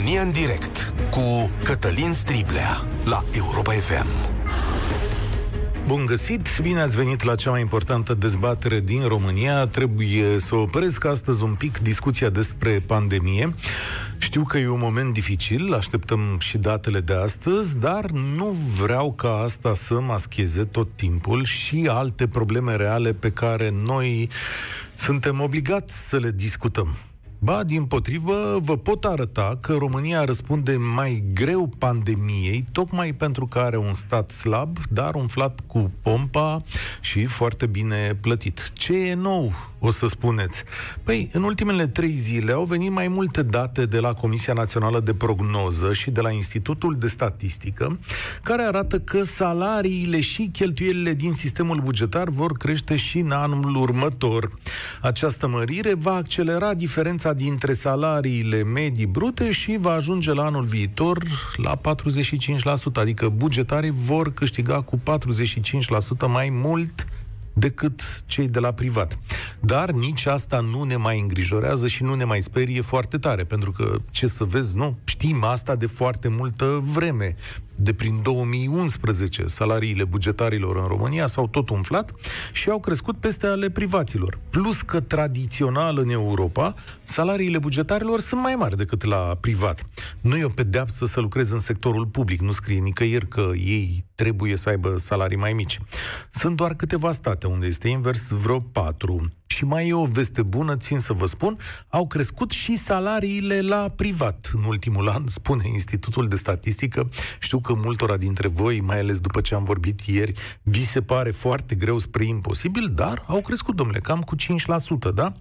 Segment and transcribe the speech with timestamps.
[0.00, 4.06] România în direct cu Cătălin Striblea la Europa FM.
[5.86, 9.66] Bun găsit, bine ați venit la cea mai importantă dezbatere din România.
[9.66, 13.54] Trebuie să opresc astăzi un pic discuția despre pandemie.
[14.18, 19.34] Știu că e un moment dificil, așteptăm și datele de astăzi, dar nu vreau ca
[19.34, 24.28] asta să mascheze tot timpul și alte probleme reale pe care noi
[24.94, 26.96] suntem obligați să le discutăm.
[27.42, 33.58] Ba, din potrivă, vă pot arăta că România răspunde mai greu pandemiei, tocmai pentru că
[33.58, 36.62] are un stat slab, dar umflat cu pompa
[37.00, 38.70] și foarte bine plătit.
[38.72, 40.64] Ce e nou o să spuneți.
[41.02, 45.14] Păi, în ultimele trei zile au venit mai multe date de la Comisia Națională de
[45.14, 47.98] Prognoză și de la Institutul de Statistică,
[48.42, 54.50] care arată că salariile și cheltuielile din sistemul bugetar vor crește și în anul următor.
[55.00, 61.22] Această mărire va accelera diferența dintre salariile medii brute și va ajunge la anul viitor
[61.56, 61.82] la 45%,
[62.92, 65.00] adică bugetarii vor câștiga cu 45%
[66.26, 67.06] mai mult
[67.60, 69.18] decât cei de la privat.
[69.60, 73.70] Dar nici asta nu ne mai îngrijorează și nu ne mai sperie foarte tare, pentru
[73.70, 77.36] că, ce să vezi, nu, știm asta de foarte multă vreme
[77.82, 82.12] de prin 2011 salariile bugetarilor în România s-au tot umflat
[82.52, 84.38] și au crescut peste ale privaților.
[84.50, 89.88] Plus că tradițional în Europa, salariile bugetarilor sunt mai mari decât la privat.
[90.20, 94.56] Nu e o pedeapsă să lucrezi în sectorul public, nu scrie nicăieri că ei trebuie
[94.56, 95.78] să aibă salarii mai mici.
[96.30, 99.30] Sunt doar câteva state unde este invers, vreo patru.
[99.50, 103.86] Și mai e o veste bună, țin să vă spun, au crescut și salariile la
[103.96, 107.10] privat în ultimul an, spune Institutul de Statistică.
[107.40, 111.30] Știu că multora dintre voi, mai ales după ce am vorbit ieri, vi se pare
[111.30, 115.32] foarte greu spre imposibil, dar au crescut, domnule, cam cu 5%, da?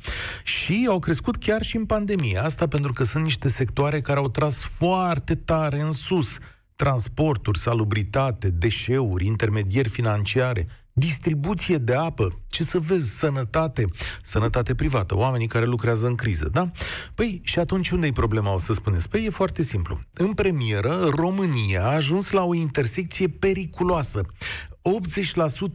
[0.44, 2.38] Și au crescut chiar și în pandemie.
[2.38, 6.38] Asta pentru că sunt niște sectoare care au tras foarte tare în sus
[6.84, 13.86] transporturi, salubritate, deșeuri, intermedieri financiare, distribuție de apă, ce să vezi, sănătate,
[14.24, 16.72] sănătate privată, oamenii care lucrează în criză, da?
[17.16, 19.10] Păi, și atunci unde e problema, o să spuneți?
[19.10, 20.00] Păi, e foarte simplu.
[20.14, 24.22] În premieră, România a ajuns la o intersecție periculoasă.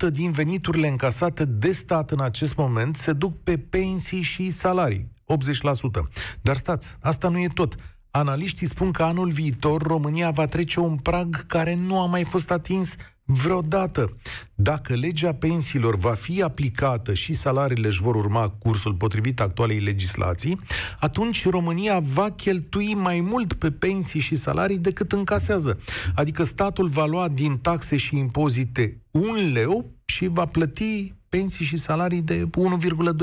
[0.06, 5.12] 80% din veniturile încasate de stat în acest moment se duc pe pensii și salarii.
[5.26, 6.08] 80%.
[6.40, 7.74] Dar stați, asta nu e tot.
[8.16, 12.50] Analiștii spun că anul viitor România va trece un prag care nu a mai fost
[12.50, 12.94] atins
[13.24, 14.16] vreodată.
[14.54, 20.58] Dacă legea pensiilor va fi aplicată și salariile își vor urma cursul potrivit actualei legislații,
[20.98, 25.78] atunci România va cheltui mai mult pe pensii și salarii decât încasează.
[26.14, 31.76] Adică statul va lua din taxe și impozite un leu și va plăti pensii și
[31.76, 32.50] salarii de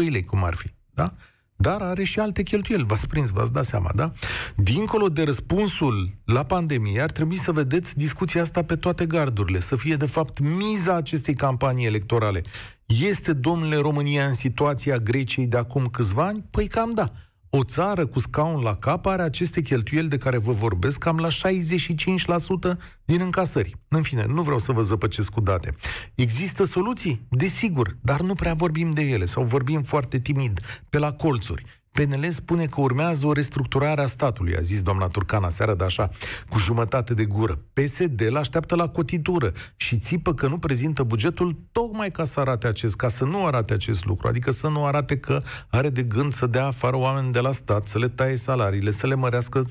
[0.03, 0.67] 1,2 lei, cum ar fi.
[0.93, 1.13] Da?
[1.61, 2.85] Dar are și alte cheltuieli.
[2.87, 4.11] V-ați prins, v-ați dat seama, da?
[4.55, 9.75] Dincolo de răspunsul la pandemie, ar trebui să vedeți discuția asta pe toate gardurile, să
[9.75, 12.41] fie, de fapt, miza acestei campanii electorale.
[12.85, 16.43] Este, domnule, România în situația Greciei de acum câțiva ani?
[16.51, 17.11] Păi cam da.
[17.53, 21.27] O țară cu scaun la cap are aceste cheltuieli de care vă vorbesc cam la
[21.27, 21.33] 65%
[23.05, 23.75] din încasări.
[23.87, 25.73] În fine, nu vreau să vă zăpăcesc cu date.
[26.15, 27.25] Există soluții?
[27.29, 31.80] Desigur, dar nu prea vorbim de ele sau vorbim foarte timid, pe la colțuri.
[31.93, 36.09] PNL spune că urmează o restructurare a statului, a zis doamna Turcana seara de așa,
[36.49, 37.59] cu jumătate de gură.
[37.73, 42.67] PSD l așteaptă la cotitură și țipă că nu prezintă bugetul tocmai ca să arate
[42.67, 45.37] acest, ca să nu arate acest lucru, adică să nu arate că
[45.69, 49.07] are de gând să dea afară oameni de la stat, să le taie salariile, să
[49.07, 49.65] le mărească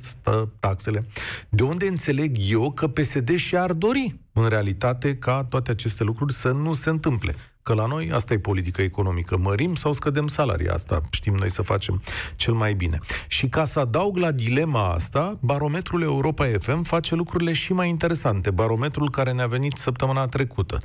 [0.61, 1.07] taxele.
[1.49, 6.51] De unde înțeleg eu că PSD și-ar dori, în realitate, ca toate aceste lucruri să
[6.51, 7.35] nu se întâmple.
[7.71, 9.37] Că la noi asta e politică economică.
[9.39, 10.69] Mărim sau scădem salarii.
[10.69, 12.03] Asta știm noi să facem
[12.37, 12.99] cel mai bine.
[13.29, 18.51] Și ca să adaug la dilema asta, barometrul Europa FM face lucrurile și mai interesante.
[18.51, 20.79] Barometrul care ne-a venit săptămâna trecută.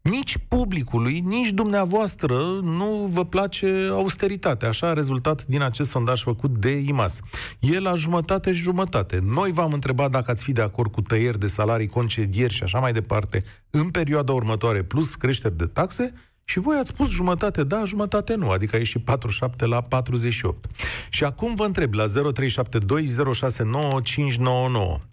[0.00, 4.68] Nici publicului, nici dumneavoastră nu vă place austeritatea.
[4.68, 7.20] Așa a rezultat din acest sondaj făcut de IMAS.
[7.60, 9.20] E la jumătate și jumătate.
[9.24, 12.78] Noi v-am întrebat dacă ați fi de acord cu tăieri de salarii, concedieri și așa
[12.78, 16.12] mai departe în perioada următoare, plus creșteri de taxe,
[16.44, 20.70] și voi ați spus jumătate da, jumătate nu, adică a ieșit 47 la 48.
[21.10, 22.10] Și acum vă întreb la 0372069599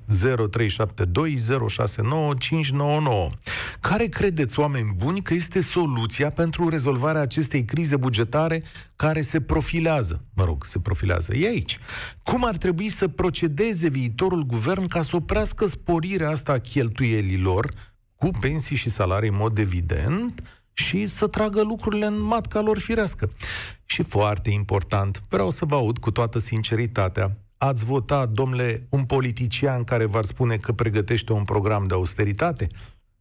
[0.09, 0.15] 0372069599
[3.79, 8.63] Care credeți, oameni buni, că este soluția pentru rezolvarea acestei crize bugetare
[8.95, 10.23] care se profilează?
[10.33, 11.35] Mă rog, se profilează.
[11.35, 11.77] E aici.
[12.23, 17.69] Cum ar trebui să procedeze viitorul guvern ca să oprească sporirea asta a cheltuielilor
[18.15, 23.29] cu pensii și salarii în mod evident, și să tragă lucrurile în matca lor firească.
[23.85, 29.83] Și foarte important, vreau să vă aud cu toată sinceritatea, ați vota, domnule, un politician
[29.83, 32.67] care v-ar spune că pregătește un program de austeritate?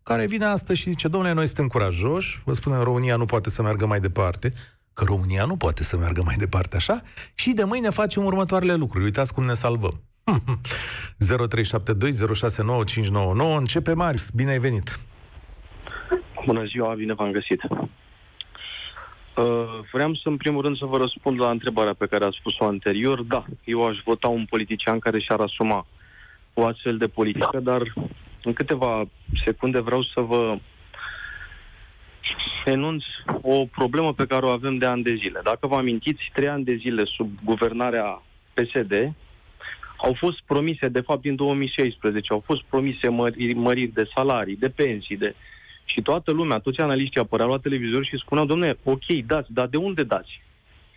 [0.03, 3.63] Care vine astăzi și zice, domnule, noi suntem curajoși, vă spunem, România nu poate să
[3.63, 4.49] meargă mai departe,
[4.93, 7.03] că România nu poate să meargă mai departe așa,
[7.35, 9.05] și de mâine facem următoarele lucruri.
[9.05, 10.01] Uitați cum ne salvăm.
[13.55, 14.99] 0372069599 Începe Marius, bine ai venit!
[16.47, 17.63] Bună ziua, bine v-am găsit!
[17.63, 17.85] Uh,
[19.93, 23.23] vreau să, în primul rând, să vă răspund la întrebarea pe care ați spus-o anterior.
[23.23, 25.87] Da, eu aș vota un politician care și-ar asuma
[26.55, 27.83] o astfel de politică, dar
[28.43, 29.05] în câteva
[29.45, 30.59] secunde vreau să vă
[32.65, 33.05] enunț
[33.41, 35.41] o problemă pe care o avem de ani de zile.
[35.43, 38.23] Dacă vă amintiți, trei ani de zile sub guvernarea
[38.55, 39.13] PSD
[39.97, 44.69] au fost promise, de fapt din 2016, au fost promise mări, măriri de salarii, de
[44.69, 45.35] pensii, de
[45.91, 49.77] și toată lumea, toți analiștii apăreau la televizor și spuneau, domne, ok, dați, dar de
[49.77, 50.41] unde dați?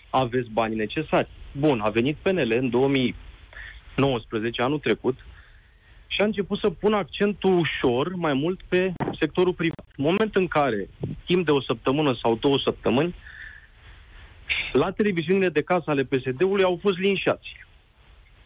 [0.09, 1.29] Aveți banii necesari.
[1.51, 5.17] Bun, a venit PNL în 2019, anul trecut,
[6.07, 9.85] și a început să pună accentul ușor, mai mult, pe sectorul privat.
[9.95, 10.89] În moment în care,
[11.25, 13.15] timp de o săptămână sau două săptămâni,
[14.73, 17.65] la televiziunile de casă ale PSD-ului au fost linșați.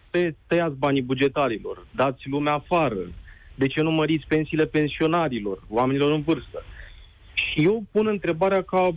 [0.09, 2.97] Pe tăiați banii bugetarilor, dați lumea afară,
[3.56, 6.63] de ce nu măriți pensiile pensionarilor, oamenilor în vârstă?
[7.34, 8.96] Și eu pun întrebarea ca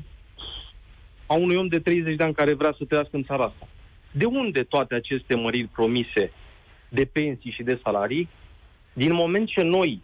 [1.26, 3.68] a unui om de 30 de ani care vrea să trăiască în țara asta.
[4.10, 6.32] De unde toate aceste măriri promise
[6.88, 8.28] de pensii și de salarii,
[8.92, 10.02] din moment ce noi,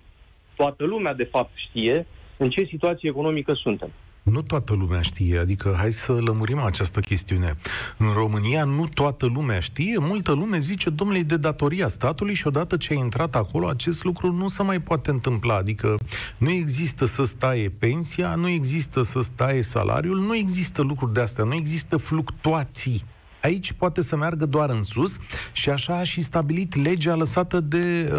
[0.56, 2.06] toată lumea de fapt știe,
[2.36, 3.90] în ce situație economică suntem?
[4.24, 7.56] Nu toată lumea știe, adică hai să lămurim această chestiune.
[7.96, 12.76] În România nu toată lumea știe, multă lume zice, domnule, de datoria statului și odată
[12.76, 15.56] ce ai intrat acolo, acest lucru nu se mai poate întâmpla.
[15.56, 15.96] Adică
[16.36, 21.44] nu există să staie pensia, nu există să staie salariul, nu există lucruri de astea,
[21.44, 23.04] nu există fluctuații.
[23.42, 25.16] Aici poate să meargă doar în sus
[25.52, 28.12] și așa a și stabilit legea lăsată de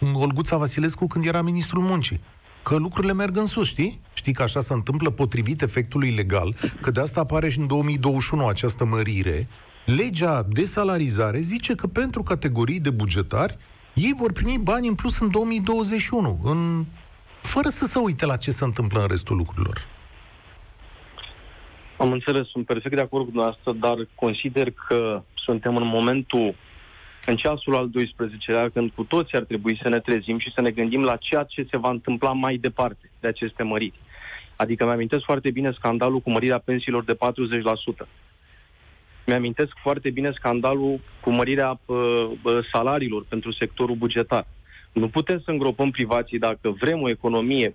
[0.00, 2.20] uh, Olguța Vasilescu când era ministrul muncii
[2.62, 4.00] că lucrurile merg în sus, știi?
[4.14, 8.46] Știi că așa se întâmplă potrivit efectului legal, că de asta apare și în 2021
[8.46, 9.46] această mărire.
[9.84, 13.58] Legea de salarizare zice că pentru categorii de bugetari
[13.94, 16.84] ei vor primi bani în plus în 2021, în...
[17.40, 19.86] fără să se uite la ce se întâmplă în restul lucrurilor.
[21.96, 26.54] Am înțeles, sunt perfect de acord cu dumneavoastră, dar consider că suntem în momentul
[27.26, 30.70] în ceasul al 12-lea, când cu toți ar trebui să ne trezim și să ne
[30.70, 34.00] gândim la ceea ce se va întâmpla mai departe de aceste măriri.
[34.56, 37.16] Adică mi-amintesc foarte bine scandalul cu mărirea pensiilor de
[38.04, 38.08] 40%.
[39.26, 42.30] Mi-amintesc foarte bine scandalul cu mărirea uh,
[42.72, 44.46] salariilor pentru sectorul bugetar.
[44.92, 47.74] Nu putem să îngropăm privații dacă vrem o economie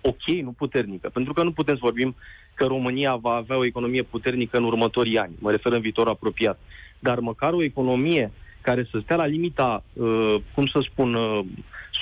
[0.00, 1.08] ok, nu puternică.
[1.08, 2.14] Pentru că nu putem să vorbim
[2.54, 5.34] că România va avea o economie puternică în următorii ani.
[5.38, 6.58] Mă refer în viitor apropiat.
[6.98, 11.44] Dar măcar o economie care să stea la limita, uh, cum să spun, uh,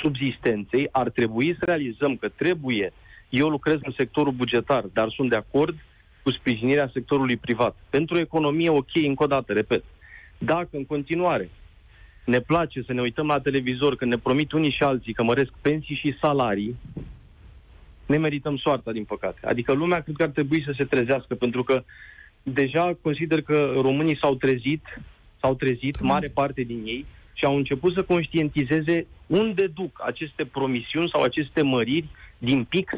[0.00, 2.92] subzistenței, ar trebui să realizăm că trebuie,
[3.28, 5.76] eu lucrez în sectorul bugetar, dar sunt de acord
[6.22, 7.76] cu sprijinirea sectorului privat.
[7.90, 9.84] Pentru o economie ok, încă o dată, repet.
[10.38, 11.50] Dacă în continuare
[12.24, 15.50] ne place să ne uităm la televizor când ne promit unii și alții că măresc
[15.60, 16.76] pensii și salarii,
[18.06, 19.38] ne merităm soarta, din păcate.
[19.46, 21.82] Adică lumea cred că ar trebui să se trezească, pentru că
[22.42, 24.82] deja consider că românii s-au trezit
[25.40, 31.08] s-au trezit, mare parte din ei, și au început să conștientizeze unde duc aceste promisiuni
[31.08, 32.92] sau aceste măriri din PIX.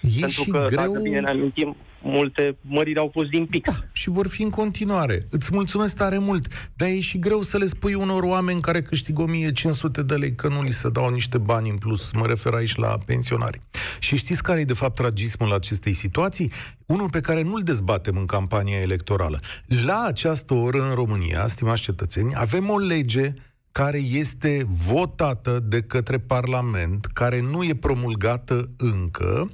[0.00, 0.86] E Pentru că, greu...
[0.86, 3.70] dacă bine ne amintim, multe măriri au fost din PIX.
[3.70, 5.26] Da, și vor fi în continuare.
[5.30, 9.22] Îți mulțumesc tare mult, dar e și greu să le spui unor oameni care câștigă
[9.22, 12.12] 1500 de lei că nu li se dau niște bani în plus.
[12.12, 13.60] Mă refer aici la pensionari.
[13.98, 16.52] Și știți care e de fapt tragismul acestei situații?
[16.86, 19.38] Unul pe care nu-l dezbatem în campania electorală.
[19.84, 23.32] La această oră în România, stimați cetățeni, avem o lege
[23.76, 29.44] care este votată de către Parlament, care nu e promulgată încă,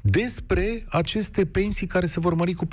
[0.00, 2.68] despre aceste pensii care se vor mări cu 40%.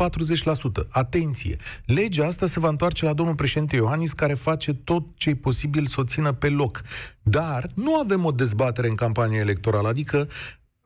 [0.90, 1.58] Atenție!
[1.86, 5.86] Legea asta se va întoarce la domnul președinte Iohannis, care face tot ce e posibil
[5.86, 6.82] să o țină pe loc.
[7.24, 10.28] Dar nu avem o dezbatere în campania electorală, adică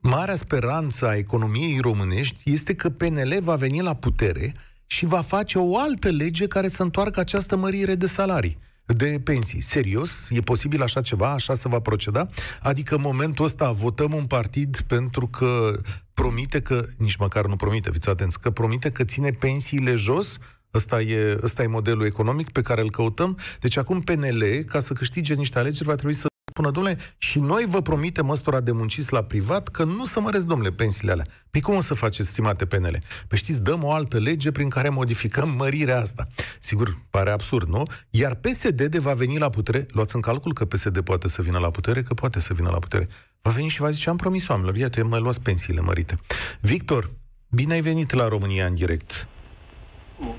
[0.02, 4.54] marea speranță a economiei românești este că PNL va veni la putere
[4.86, 9.62] și va face o altă lege care să întoarcă această mărire de salarii de pensii.
[9.62, 10.28] Serios?
[10.30, 11.32] E posibil așa ceva?
[11.32, 12.28] Așa se va proceda?
[12.62, 15.80] Adică în momentul ăsta votăm un partid pentru că
[16.14, 20.38] promite că, nici măcar nu promite, fiți atenți, că promite că ține pensiile jos?
[20.74, 23.38] Ăsta e, ăsta e modelul economic pe care îl căutăm.
[23.60, 27.66] Deci acum PNL, ca să câștige niște alegeri, va trebui să spună, domnule, și noi
[27.68, 31.26] vă promitem măstura de munciți la privat că nu să măresc, domnule, pensiile alea.
[31.52, 33.02] Păi cum o să faceți, stimate penele?
[33.28, 36.24] Păi știți, dăm o altă lege prin care modificăm mărirea asta.
[36.60, 37.84] Sigur, pare absurd, nu?
[38.10, 41.60] Iar PSD de va veni la putere, luați în calcul că PSD poate să vină
[41.60, 43.08] la putere, că poate să vină la putere.
[43.42, 46.20] Va veni și va zice, am promis oamenilor, iată, mai luați pensiile mărite.
[46.62, 47.10] Victor,
[47.50, 49.28] bine ai venit la România în direct.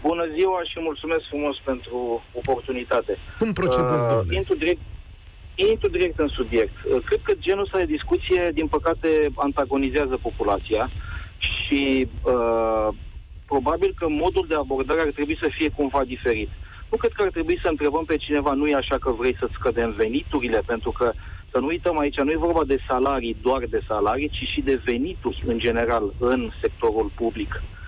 [0.00, 3.18] Bună ziua și mulțumesc frumos pentru oportunitate.
[3.38, 4.37] Cum procedați, uh, domnule?
[4.37, 4.80] Intru direct,
[5.54, 6.75] intru direct în subiect.
[6.84, 10.90] Uh, cred că genul ăsta de discuție, din păcate, antagonizează populația
[11.38, 12.88] și uh,
[13.46, 16.49] probabil că modul de abordare ar trebui să fie cumva diferit.
[16.90, 19.52] Nu cred că ar trebui să întrebăm pe cineva, nu e așa că vrei să-ți
[19.58, 21.12] scădem veniturile, pentru că
[21.50, 24.80] să nu uităm aici, nu e vorba de salarii, doar de salarii, ci și de
[24.84, 27.54] venituri în general în sectorul public.
[27.54, 27.84] Uh,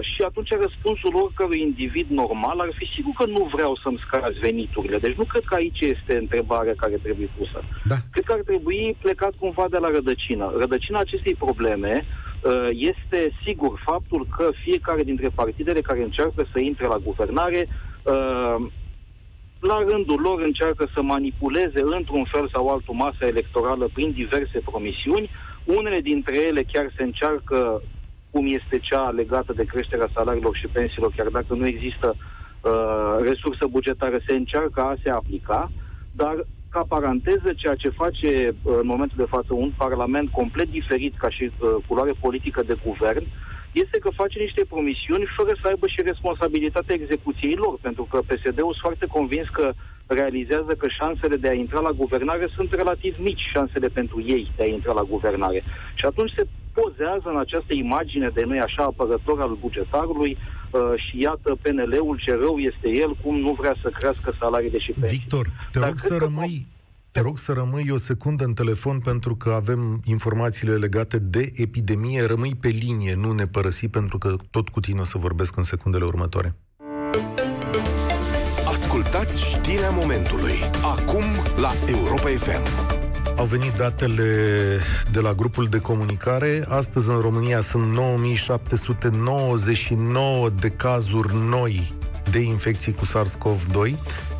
[0.00, 4.98] și atunci răspunsul oricărui individ normal ar fi sigur că nu vreau să-mi scazi veniturile.
[4.98, 7.58] Deci nu cred că aici este întrebarea care trebuie pusă.
[7.84, 7.94] Da.
[8.12, 10.52] Cred că ar trebui plecat cumva de la rădăcină.
[10.58, 16.86] Rădăcina acestei probleme uh, este sigur faptul că fiecare dintre partidele care încearcă să intre
[16.86, 17.68] la guvernare
[18.02, 18.66] uh,
[19.60, 25.30] la rândul lor încearcă să manipuleze într-un fel sau altul masa electorală prin diverse promisiuni.
[25.64, 27.82] Unele dintre ele chiar se încearcă
[28.34, 33.64] cum este cea legată de creșterea salariilor și pensiilor, chiar dacă nu există uh, resursă
[33.76, 35.70] bugetară, se încearcă a se aplica,
[36.20, 36.34] dar
[36.74, 41.30] ca paranteză, ceea ce face uh, în momentul de față un parlament complet diferit ca
[41.36, 43.24] și uh, culoare politică de guvern,
[43.82, 48.74] este că face niște promisiuni fără să aibă și responsabilitatea execuției lor, pentru că PSD-ul
[48.74, 49.66] sunt foarte convins că
[50.06, 54.62] realizează că șansele de a intra la guvernare sunt relativ mici, șansele pentru ei de
[54.62, 55.62] a intra la guvernare.
[55.94, 56.44] Și atunci se
[56.80, 62.32] pozează în această imagine de noi așa apărător al bugetarului uh, și iată PNL-ul ce
[62.34, 65.18] rău este el, cum nu vrea să crească salariile și pensii.
[65.18, 66.66] Victor, te Dar rog să rămâi,
[67.10, 72.26] te rog să rămâi o secundă în telefon pentru că avem informațiile legate de epidemie.
[72.26, 75.62] Rămâi pe linie, nu ne părăsi pentru că tot cu tine o să vorbesc în
[75.62, 76.54] secundele următoare.
[78.66, 80.56] Ascultați știrea momentului.
[80.82, 81.24] Acum
[81.56, 82.93] la Europa FM.
[83.36, 84.24] Au venit datele
[85.10, 86.64] de la grupul de comunicare.
[86.68, 91.94] Astăzi în România sunt 9799 de cazuri noi
[92.30, 93.94] de infecții cu SARS-CoV-2,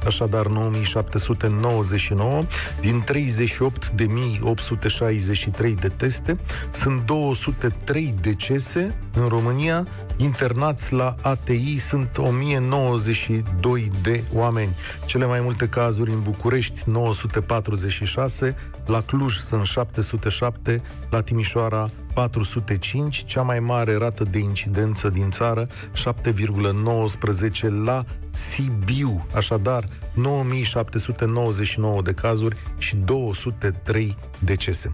[0.07, 2.45] așadar 9799.
[2.81, 6.37] Din 38.863 de teste,
[6.71, 14.77] sunt 203 decese în România, internați la ATI sunt 1092 de oameni.
[15.05, 18.55] Cele mai multe cazuri în București, 946,
[18.87, 25.67] la Cluj sunt 707, la Timișoara 405, cea mai mare rată de incidență din țară,
[25.67, 25.71] 7,19
[27.85, 34.91] la Sibiu, așadar 9799 de cazuri și 203 decese.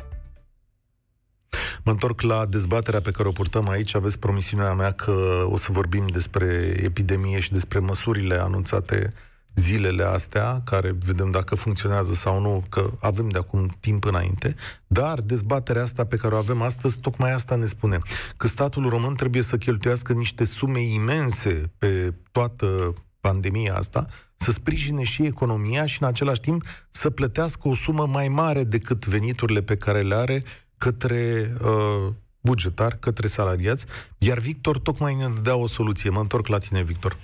[1.84, 3.94] Mă întorc la dezbaterea pe care o purtăm aici.
[3.94, 9.12] Aveți promisiunea mea că o să vorbim despre epidemie și despre măsurile anunțate
[9.54, 14.54] zilele astea, care vedem dacă funcționează sau nu, că avem de acum timp înainte,
[14.86, 17.98] dar dezbaterea asta pe care o avem astăzi, tocmai asta ne spune,
[18.36, 25.02] că statul român trebuie să cheltuiască niște sume imense pe toată pandemia asta, să sprijine
[25.02, 29.76] și economia și în același timp să plătească o sumă mai mare decât veniturile pe
[29.76, 30.42] care le are
[30.78, 33.86] către uh, bugetar, către salariați,
[34.18, 36.10] iar Victor tocmai ne dea o soluție.
[36.10, 37.16] Mă întorc la tine, Victor.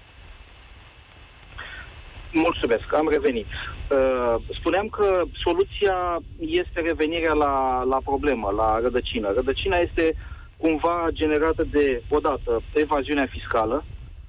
[2.37, 3.47] Mulțumesc, am revenit.
[3.47, 9.33] Uh, spuneam că soluția este revenirea la, la problemă, la rădăcină.
[9.33, 10.17] Rădăcina este
[10.57, 13.85] cumva generată de, odată, evaziunea fiscală,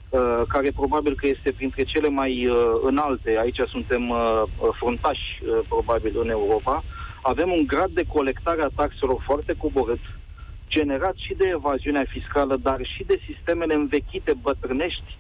[0.10, 4.44] uh, care probabil că este printre cele mai uh, înalte, aici suntem uh,
[4.80, 6.84] fruntași uh, probabil în Europa,
[7.22, 10.04] avem un grad de colectare a taxelor foarte coborât,
[10.68, 15.18] generat și de evaziunea fiscală, dar și de sistemele învechite, bătrânești,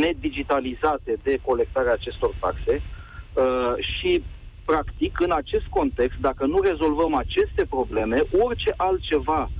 [0.00, 4.22] nedigitalizate de colectarea acestor taxe uh, și,
[4.64, 9.50] practic, în acest context, dacă nu rezolvăm aceste probleme, orice altceva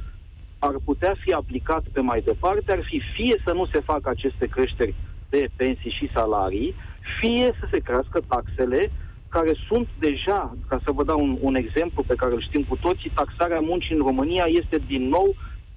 [0.59, 4.47] ar putea fi aplicat pe mai departe, ar fi fie să nu se facă aceste
[4.47, 4.95] creșteri
[5.29, 6.75] de pensii și salarii,
[7.21, 8.91] fie să se crească taxele
[9.29, 12.77] care sunt deja, ca să vă dau un, un exemplu pe care îl știm cu
[12.77, 15.35] toții, taxarea muncii în România este din nou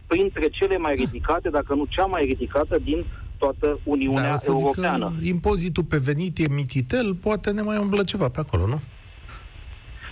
[0.08, 3.06] printre cele mai ridicate, dacă nu cea mai ridicată din
[3.38, 5.14] toată Uniunea da, Europeană.
[5.24, 8.80] impozitul pe venit e mititel, poate ne mai umblă ceva pe acolo, nu?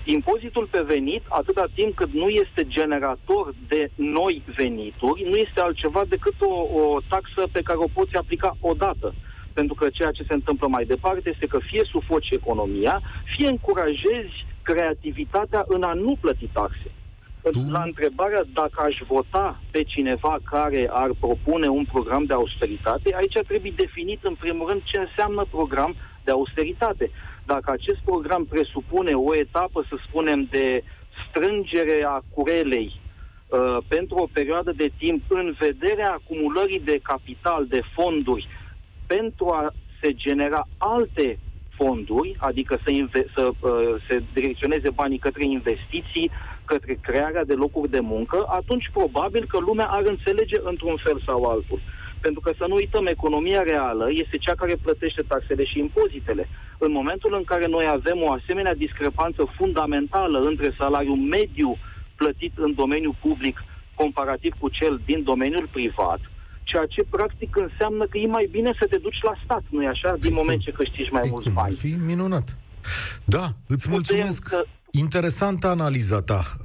[0.05, 6.03] Impozitul pe venit, atâta timp cât nu este generator de noi venituri, nu este altceva
[6.09, 9.13] decât o, o taxă pe care o poți aplica odată.
[9.53, 13.01] Pentru că ceea ce se întâmplă mai departe este că fie sufoci economia,
[13.37, 16.91] fie încurajezi creativitatea în a nu plăti taxe.
[17.51, 23.47] La întrebarea dacă aș vota pe cineva care ar propune un program de austeritate, aici
[23.47, 27.11] trebuie definit în primul rând ce înseamnă program de austeritate.
[27.45, 30.83] Dacă acest program presupune o etapă, să spunem, de
[31.29, 32.99] strângere a curelei
[33.47, 38.47] uh, pentru o perioadă de timp în vederea acumulării de capital, de fonduri,
[39.07, 45.45] pentru a se genera alte fonduri, adică să, inve- să uh, se direcționeze banii către
[45.45, 46.31] investiții,
[46.73, 51.39] către crearea de locuri de muncă, atunci probabil că lumea ar înțelege într-un fel sau
[51.43, 51.79] altul.
[52.25, 56.43] Pentru că să nu uităm, economia reală este cea care plătește taxele și impozitele.
[56.85, 61.77] În momentul în care noi avem o asemenea discrepanță fundamentală între salariul mediu
[62.15, 63.57] plătit în domeniul public
[64.01, 66.21] comparativ cu cel din domeniul privat,
[66.63, 70.15] ceea ce practic înseamnă că e mai bine să te duci la stat, nu-i așa,
[70.19, 71.73] din moment ce câștigi mai mulți bani.
[71.73, 72.57] fi minunat.
[73.23, 74.43] Da, îți mulțumesc.
[74.49, 74.63] Că
[74.95, 76.57] Interesantă analiza ta.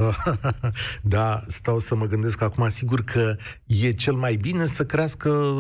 [1.02, 5.54] da, stau să mă gândesc acum, sigur că e cel mai bine să crească,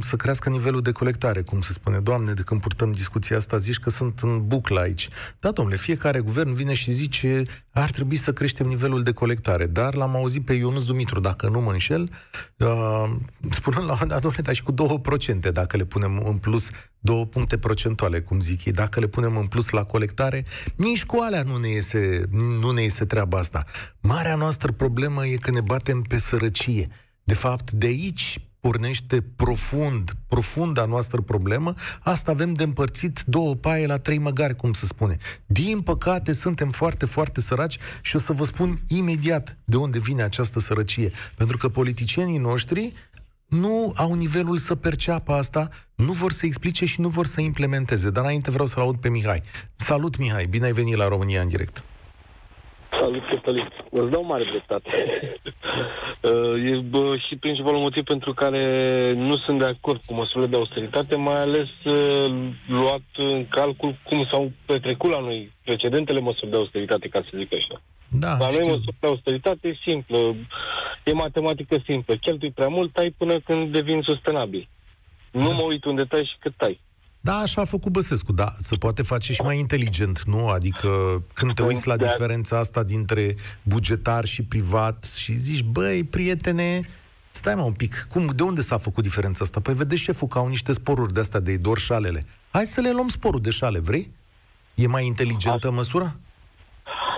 [0.00, 1.98] să crească nivelul de colectare, cum se spune.
[1.98, 5.08] Doamne, de când purtăm discuția asta, zici că sunt în buclă aici.
[5.40, 9.66] Da, domnule, fiecare guvern vine și zice ar trebui să creștem nivelul de colectare.
[9.66, 12.10] Dar l-am auzit pe Ionus Dumitru, dacă nu mă înșel,
[12.56, 13.04] uh,
[13.50, 16.68] spunând la un dat, domnule, dar și cu 2%, dacă le punem în plus
[17.06, 18.72] două puncte procentuale, cum zic ei.
[18.72, 20.44] Dacă le punem în plus la colectare,
[20.76, 22.05] nici cu alea nu ne iese,
[22.60, 23.64] nu ne iese treaba asta.
[24.00, 26.88] Marea noastră problemă e că ne batem pe sărăcie.
[27.24, 33.86] De fapt, de aici pornește profund, profunda noastră problemă, asta avem de împărțit două paie
[33.86, 35.16] la trei măgari, cum se spune.
[35.46, 40.22] Din păcate, suntem foarte, foarte săraci și o să vă spun imediat de unde vine
[40.22, 41.12] această sărăcie.
[41.34, 42.92] Pentru că politicienii noștri
[43.48, 48.10] nu au nivelul să perceapă asta, nu vor să explice și nu vor să implementeze.
[48.10, 49.42] Dar înainte vreau să-l aud pe Mihai.
[49.74, 51.82] Salut, Mihai, bine ai venit la România în direct.
[52.90, 53.68] Salut, Cătălin.
[53.90, 54.90] Îți dau mare dreptate.
[56.22, 58.62] Uh, e bă, și principalul motiv pentru care
[59.12, 64.28] nu sunt de acord cu măsurile de austeritate, mai ales uh, luat în calcul cum
[64.30, 67.80] s-au petrecut la noi precedentele măsuri de austeritate, ca să zic așa.
[68.08, 70.34] Da, la noi măsuri de austeritate e simplă,
[71.04, 72.14] e matematică simplă.
[72.14, 74.68] Cheltui prea mult, tai până când devin sustenabil.
[75.30, 75.54] Nu da.
[75.54, 76.80] mă uit unde tai și cât tai.
[77.26, 80.48] Da, așa a făcut Băsescu, da, se poate face și mai inteligent, nu?
[80.48, 80.88] Adică
[81.34, 86.80] când te uiți la diferența asta dintre bugetar și privat și zici, băi, prietene,
[87.30, 89.60] stai mă un pic, cum, de unde s-a făcut diferența asta?
[89.60, 92.26] Păi vedeți șeful că au niște sporuri de astea de dor șalele.
[92.50, 94.10] Hai să le luăm sporul de șale, vrei?
[94.74, 95.70] E mai inteligentă Asta.
[95.70, 96.16] măsura?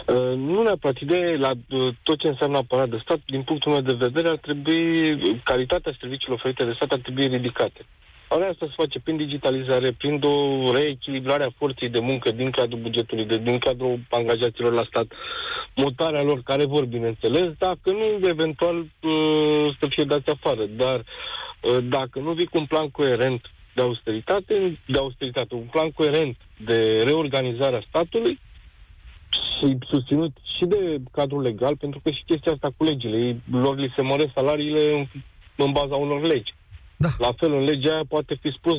[0.07, 0.97] Uh, nu neapărat.
[0.99, 4.37] Ideea la uh, tot ce înseamnă aparat de stat, din punctul meu de vedere, ar
[4.37, 7.87] trebui, calitatea serviciilor oferite de stat ar trebui ridicate.
[8.31, 12.79] Ori asta se face prin digitalizare, prin o reechilibrare a forței de muncă din cadrul
[12.81, 15.07] bugetului, de, din cadrul angajaților la stat,
[15.75, 20.67] mutarea lor care vor, bineînțeles, dacă nu, eventual uh, să fie dați afară.
[20.67, 23.41] Dar uh, dacă nu vii cu un plan coerent
[23.75, 28.39] de austeritate, de austeritate, un plan coerent de reorganizare a statului
[29.31, 33.79] și susținut și de cadrul legal, pentru că și chestia asta cu legile, ei, lor
[33.79, 35.07] li se măresc salariile în,
[35.57, 36.55] în baza unor legi.
[37.05, 37.09] Da.
[37.19, 38.79] La fel, în legea aia poate fi spus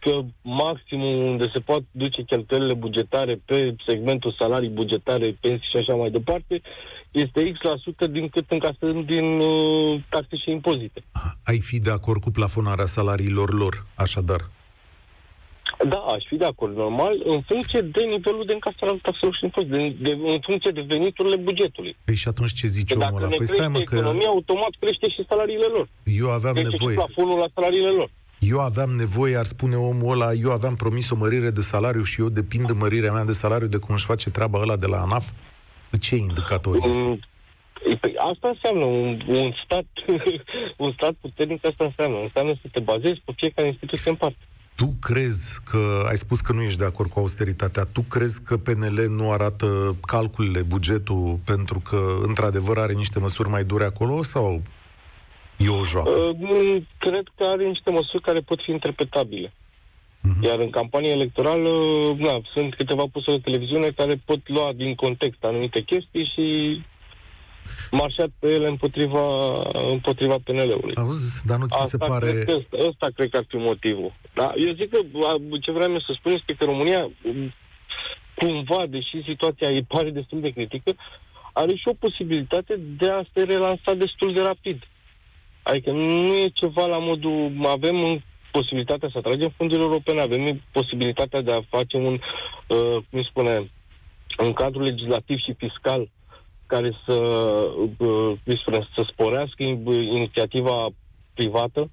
[0.00, 5.94] că maximul unde se pot duce cheltuielile bugetare pe segmentul salarii bugetare, pensii și așa
[5.94, 6.62] mai departe,
[7.10, 11.04] este X% la sută din cât încasăm din uh, taxe și impozite.
[11.44, 14.40] Ai fi de acord cu plafonarea salariilor lor, așadar?
[15.84, 19.44] Da, aș fi de acord, normal, în funcție de nivelul de încasare al taxelor și
[19.44, 21.96] impozite, de, de, în funcție de veniturile bugetului.
[22.04, 23.36] Păi și atunci ce zice omul ăla?
[23.36, 23.94] Păi stai mă că...
[23.94, 25.88] economia, automat crește și salariile lor.
[26.04, 26.96] Eu aveam crește nevoie.
[26.96, 28.10] și plafonul la salariile lor.
[28.38, 32.20] Eu aveam nevoie, ar spune omul ăla, eu aveam promis o mărire de salariu și
[32.20, 35.00] eu depind de mărirea mea de salariu de cum își face treaba ăla de la
[35.00, 35.30] ANAF?
[36.00, 37.18] Ce indicatori mm, este?
[38.00, 39.86] Păi asta înseamnă un, un stat
[40.84, 42.18] un stat puternic, asta înseamnă.
[42.22, 44.38] Înseamnă să te bazezi pe fiecare instituție în parte.
[44.76, 48.56] Tu crezi că, ai spus că nu ești de acord cu austeritatea, tu crezi că
[48.56, 54.62] PNL nu arată calculele, bugetul, pentru că, într-adevăr, are niște măsuri mai dure acolo sau
[55.56, 56.10] e o joacă?
[56.10, 59.52] Uh, cred că are niște măsuri care pot fi interpretabile.
[60.26, 60.40] Uh-huh.
[60.40, 61.70] Iar în campanie electorală,
[62.18, 66.80] na, sunt câteva puse de televiziune care pot lua din context anumite chestii și
[67.90, 69.24] marșat pe ele împotriva,
[69.90, 70.94] împotriva PNL-ului.
[70.94, 72.30] Auzi, dar nu ți Asta se pare...
[72.30, 74.12] Cred că, ăsta, ăsta cred că ar fi motivul.
[74.34, 74.52] Da?
[74.56, 74.98] Eu zic că
[75.60, 77.10] ce vreau să spun este că România,
[78.34, 80.94] cumva, deși situația îi pare destul de critică,
[81.52, 84.82] are și o posibilitate de a se relansa destul de rapid.
[85.62, 87.52] Adică nu e ceva la modul...
[87.66, 92.14] Avem posibilitatea să atragem fondurile europene, avem posibilitatea de a face un,
[92.66, 93.70] uh, cum spune,
[94.38, 96.10] un cadru legislativ și fiscal
[96.66, 97.14] care să,
[97.98, 98.38] uh,
[98.94, 99.62] să sporească
[100.12, 100.88] inițiativa
[101.34, 101.90] privată.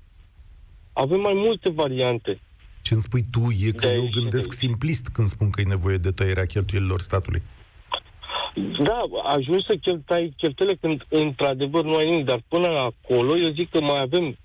[0.93, 2.39] Avem mai multe variante.
[2.81, 6.11] Ce îmi spui tu e că eu gândesc simplist când spun că e nevoie de
[6.11, 7.41] tăierea cheltuielilor statului.
[8.83, 13.69] Da, ajungi să cheltai cheltuielile când într-adevăr nu ai nimic, dar până acolo eu zic
[13.69, 14.37] că mai avem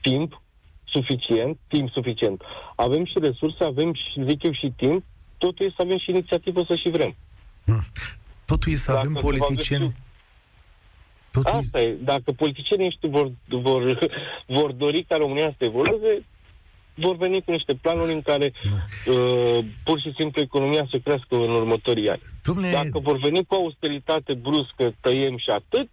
[0.00, 0.42] timp
[0.84, 2.42] suficient, timp suficient.
[2.76, 5.04] Avem și resurse, avem și, zic eu, și timp,
[5.38, 7.16] totul e să avem și inițiativă să și vrem.
[8.50, 8.58] Hmm.
[8.58, 9.94] Totul e să Dacă avem politicieni...
[11.30, 11.96] Totul Asta e.
[12.02, 13.98] Dacă politicienii ăștia vor, vor,
[14.46, 16.24] vor dori ca România să evolueze,
[16.94, 18.52] vor veni cu niște planuri în care
[19.06, 22.20] uh, pur și simplu economia să crească în următorii ani.
[22.42, 22.70] Dumne...
[22.70, 25.88] Dacă vor veni cu austeritate bruscă, tăiem și atât,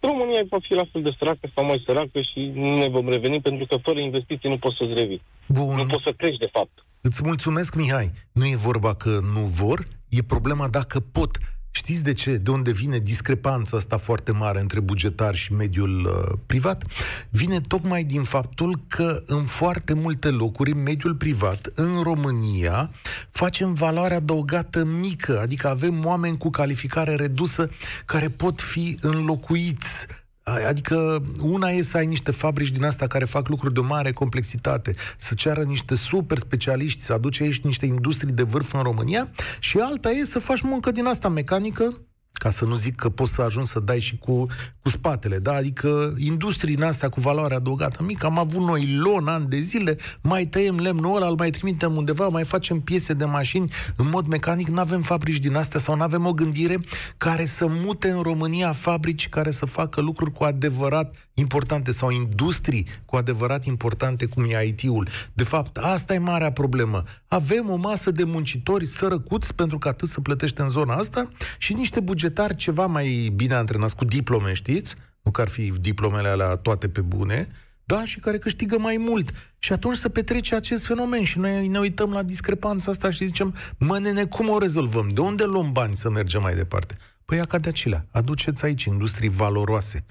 [0.00, 3.40] România va fi la fel de săracă sau mai săracă și nu ne vom reveni
[3.40, 5.22] pentru că fără investiții nu poți să-ți revii.
[5.46, 5.76] Bun.
[5.76, 6.84] Nu poți să crești, de fapt.
[7.00, 8.10] Îți mulțumesc, Mihai.
[8.32, 11.38] Nu e vorba că nu vor, e problema dacă pot.
[11.74, 12.36] Știți de ce?
[12.36, 16.84] De unde vine discrepanța asta foarte mare între bugetar și mediul uh, privat?
[17.30, 22.90] Vine tocmai din faptul că în foarte multe locuri, în mediul privat, în România,
[23.30, 27.70] facem valoare adăugată mică, adică avem oameni cu calificare redusă
[28.04, 30.06] care pot fi înlocuiți
[30.42, 34.12] Adică una e să ai niște fabrici din asta care fac lucruri de o mare
[34.12, 39.30] complexitate, să ceară niște super specialiști, să aduce aici niște industrii de vârf în România
[39.58, 42.00] și alta e să faci muncă din asta mecanică,
[42.42, 44.46] ca să nu zic că poți să ajungi să dai și cu,
[44.82, 45.54] cu spatele, da?
[45.54, 49.96] Adică industrii în astea cu valoare adăugată mică, am avut noi lon ani de zile,
[50.22, 54.26] mai tăiem lemnul ăla, îl mai trimitem undeva, mai facem piese de mașini în mod
[54.26, 56.80] mecanic, nu avem fabrici din astea sau nu avem o gândire
[57.16, 62.86] care să mute în România fabrici care să facă lucruri cu adevărat importante sau industrii
[63.04, 65.08] cu adevărat importante cum e IT-ul.
[65.32, 67.02] De fapt, asta e marea problemă.
[67.28, 71.28] Avem o masă de muncitori sărăcuți pentru că atât să plătește în zona asta
[71.58, 72.00] și niște
[72.32, 74.94] bugetari ceva mai bine antrenați cu diplome, știți?
[75.22, 77.48] Nu că ar fi diplomele alea toate pe bune,
[77.84, 79.30] da, și care câștigă mai mult.
[79.58, 83.54] Și atunci să petrece acest fenomen și noi ne uităm la discrepanța asta și zicem,
[83.78, 85.08] mă nene, cum o rezolvăm?
[85.08, 86.96] De unde luăm bani să mergem mai departe?
[87.24, 88.06] Păi ca de acelea.
[88.10, 90.04] Aduceți aici industrii valoroase.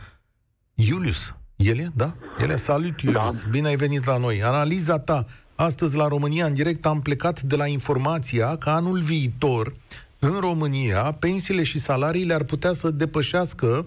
[0.74, 2.16] Iulius, Elie, da?
[2.40, 3.42] Elie, salut, Iulius.
[3.42, 3.48] Da.
[3.50, 4.44] Bine ai venit la noi.
[4.44, 9.74] Analiza ta astăzi la România în direct am plecat de la informația că anul viitor
[10.24, 13.86] în România pensiile și salariile ar putea să depășească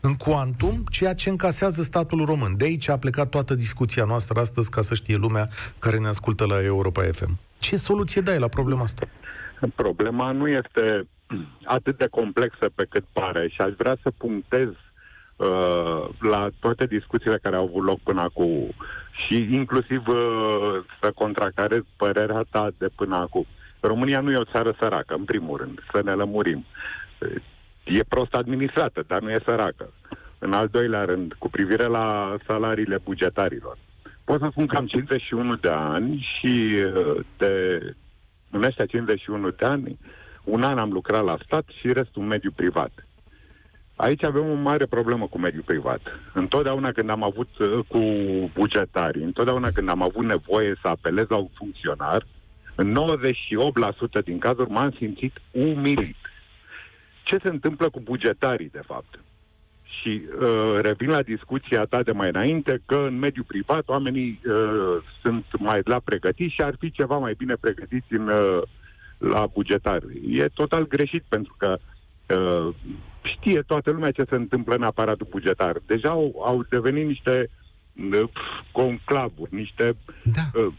[0.00, 2.56] în cuantum ceea ce încasează statul român.
[2.56, 5.46] De aici a plecat toată discuția noastră astăzi, ca să știe lumea
[5.78, 7.38] care ne ascultă la Europa FM.
[7.58, 9.08] Ce soluție dai la problema asta?
[9.74, 11.06] Problema nu este
[11.64, 14.68] atât de complexă pe cât pare și aș vrea să punctez
[15.36, 18.68] Uh, la toate discuțiile care au avut loc până acum
[19.10, 23.46] și inclusiv uh, să contracarez părerea ta de până acum.
[23.86, 26.64] România nu e o țară săracă, în primul rând, să ne lămurim.
[27.84, 29.92] E prost administrată, dar nu e săracă.
[30.38, 33.78] În al doilea rând, cu privire la salariile bugetarilor.
[34.24, 37.80] Pot să spun că am 51 de ani și uh, de,
[38.50, 39.98] în ăștia 51 de ani,
[40.44, 42.90] un an am lucrat la stat și restul în mediul privat.
[43.96, 46.00] Aici avem o mare problemă cu mediul privat.
[46.32, 48.00] Întotdeauna când am avut uh, cu
[48.54, 52.26] bugetarii, întotdeauna când am avut nevoie să apelez la un funcționar,
[52.76, 52.96] în
[54.20, 56.16] 98% din cazuri m-am simțit umilit.
[57.22, 59.18] Ce se întâmplă cu bugetarii, de fapt?
[60.00, 65.02] Și uh, revin la discuția ta de mai înainte că în mediul privat oamenii uh,
[65.22, 68.62] sunt mai la pregătiți și ar fi ceva mai bine pregătiți în, uh,
[69.18, 70.04] la bugetari.
[70.28, 71.78] E total greșit pentru că
[72.34, 72.74] uh,
[73.22, 75.82] știe toată lumea ce se întâmplă în aparatul bugetar.
[75.86, 77.50] Deja au, au devenit niște
[78.12, 78.28] uh,
[78.72, 80.60] conclavuri, niște da.
[80.60, 80.72] uh,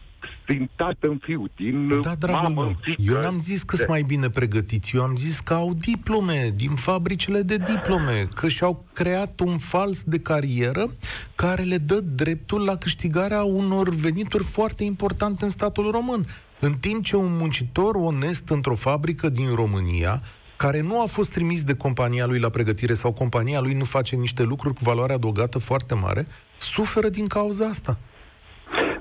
[0.46, 3.02] din tată în fiu, din da, mamă în fică.
[3.02, 6.74] Eu n-am zis că sunt mai bine pregătiți, eu am zis că au diplome din
[6.74, 10.90] fabricile de diplome, că și-au creat un fals de carieră
[11.34, 16.26] care le dă dreptul la câștigarea unor venituri foarte importante în statul român.
[16.60, 20.20] În timp ce un muncitor onest într-o fabrică din România
[20.56, 24.16] care nu a fost trimis de compania lui la pregătire sau compania lui nu face
[24.16, 26.26] niște lucruri cu valoare adăugată foarte mare,
[26.58, 27.98] suferă din cauza asta.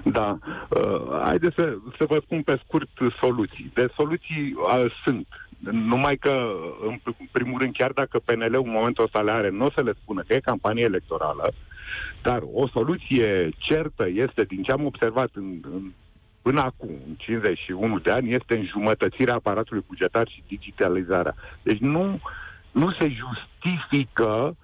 [0.04, 0.38] Da.
[0.70, 3.72] Uh, haideți să, să vă spun pe scurt soluții.
[3.74, 5.28] De soluții uh, sunt.
[5.72, 6.50] Numai că,
[6.86, 7.00] în
[7.32, 10.24] primul rând, chiar dacă PNL-ul în momentul ăsta le are, nu o să le spună
[10.28, 11.54] că e campanie electorală,
[12.22, 15.92] dar o soluție certă este, din ce am observat în, în
[16.42, 21.36] până acum, 51 de ani, este înjumătățirea aparatului bugetar și digitalizarea.
[21.64, 22.20] Deci nu,
[22.72, 24.56] nu se justifică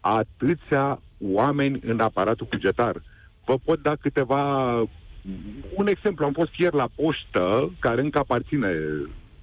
[0.00, 3.02] atâția oameni în aparatul bugetar.
[3.44, 4.72] Vă pot da câteva...
[5.74, 8.68] Un exemplu, am fost ieri la poștă, care încă aparține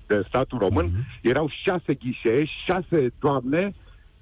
[0.07, 1.21] de statul român, uh-huh.
[1.21, 3.73] erau șase ghișee, șase doamne,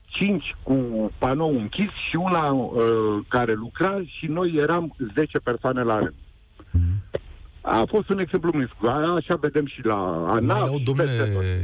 [0.06, 0.76] cinci cu
[1.18, 2.82] panou închis și una uh,
[3.28, 6.14] care lucra și noi eram 10 persoane la rând.
[6.14, 7.26] Uh-huh.
[7.70, 8.70] A fost un exemplu mic.
[9.18, 10.60] Așa vedem și la ANAF.
[10.60, 11.12] Mai au, domnule,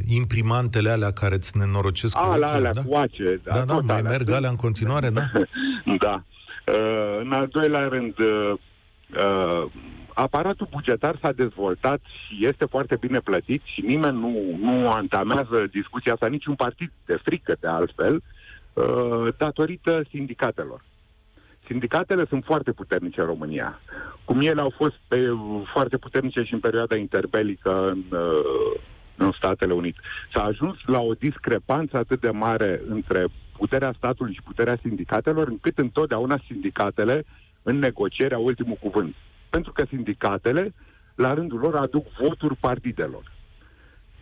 [0.07, 2.81] imprimantele alea care îți nenorocesc cu A, alea da?
[2.81, 3.41] cu ace.
[3.43, 4.11] Da, da, da mai alea.
[4.11, 5.21] merg alea în continuare, da?
[6.05, 6.23] da.
[6.67, 8.53] Uh, în al doilea rând, uh,
[9.17, 9.65] uh,
[10.13, 16.13] aparatul bugetar s-a dezvoltat și este foarte bine plătit și nimeni nu, nu antamează discuția
[16.13, 18.21] asta, niciun partid de frică de altfel,
[18.73, 20.83] uh, datorită sindicatelor.
[21.65, 23.79] Sindicatele sunt foarte puternice în România.
[24.25, 25.29] Cum ele au fost pe,
[25.73, 28.79] foarte puternice și în perioada interbelică în, uh,
[29.15, 29.99] în Statele Unite.
[30.33, 33.25] S-a ajuns la o discrepanță atât de mare între
[33.57, 37.25] puterea statului și puterea sindicatelor, încât întotdeauna sindicatele
[37.63, 39.15] în negocierea ultimul cuvânt.
[39.49, 40.73] Pentru că sindicatele,
[41.15, 43.31] la rândul lor, aduc voturi partidelor.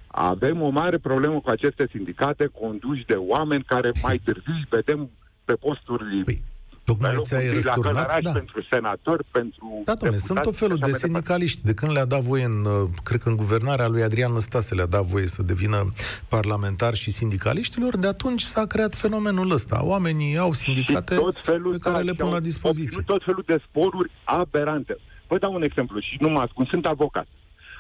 [0.07, 5.09] Avem o mare problemă cu aceste sindicate conduși de oameni care mai târziu vedem
[5.45, 6.43] pe posturi păi,
[6.83, 8.31] Tocmai ți-ai răsturnat, da.
[8.31, 11.61] pentru senatori, pentru Da, domnule, sunt tot felul de sindicaliști.
[11.63, 14.85] De când le-a dat voie în, uh, cred că în guvernarea lui Adrian Năstase le-a
[14.85, 15.93] dat voie să devină
[16.27, 19.85] parlamentar și sindicaliștilor, de atunci s-a creat fenomenul ăsta.
[19.85, 23.01] Oamenii au sindicate tot felul, pe care da, le pun la dispoziție.
[23.05, 24.97] tot felul de sporuri aberante.
[25.27, 27.27] Vă dau un exemplu și nu mă ascund, sunt avocat.